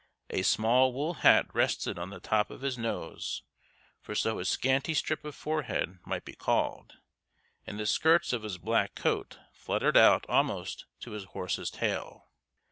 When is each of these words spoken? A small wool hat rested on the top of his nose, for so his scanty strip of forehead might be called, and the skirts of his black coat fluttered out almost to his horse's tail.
A 0.31 0.41
small 0.41 0.93
wool 0.93 1.13
hat 1.21 1.45
rested 1.53 1.99
on 1.99 2.09
the 2.09 2.19
top 2.19 2.49
of 2.49 2.61
his 2.61 2.75
nose, 2.75 3.43
for 4.01 4.15
so 4.15 4.39
his 4.39 4.49
scanty 4.49 4.95
strip 4.95 5.23
of 5.23 5.35
forehead 5.35 5.99
might 6.03 6.25
be 6.25 6.33
called, 6.33 6.95
and 7.67 7.79
the 7.79 7.85
skirts 7.85 8.33
of 8.33 8.41
his 8.41 8.57
black 8.57 8.95
coat 8.95 9.37
fluttered 9.53 9.97
out 9.97 10.25
almost 10.27 10.85
to 11.01 11.11
his 11.11 11.25
horse's 11.25 11.69
tail. 11.69 12.31